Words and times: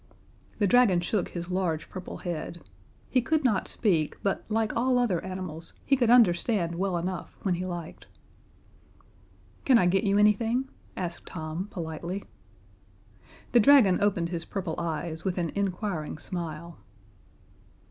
The 0.57 0.65
dragon 0.65 0.99
shook 0.99 1.29
his 1.29 1.51
large 1.51 1.87
purple 1.87 2.17
head. 2.17 2.61
He 3.11 3.21
could 3.21 3.43
not 3.43 3.67
speak, 3.67 4.17
but 4.23 4.43
like 4.49 4.75
all 4.75 4.97
other 4.97 5.23
animals, 5.23 5.73
he 5.85 5.95
could 5.95 6.09
understand 6.09 6.73
well 6.73 6.97
enough 6.97 7.37
when 7.43 7.53
he 7.53 7.67
liked. 7.67 8.07
"Can 9.63 9.77
I 9.77 9.85
get 9.85 10.03
you 10.03 10.17
anything?" 10.17 10.67
asked 10.97 11.27
Tom, 11.27 11.67
politely. 11.69 12.23
The 13.51 13.59
dragon 13.59 14.01
opened 14.01 14.29
his 14.29 14.43
purple 14.43 14.73
eyes 14.79 15.23
with 15.23 15.37
an 15.37 15.51
inquiring 15.53 16.17
smile. 16.17 16.79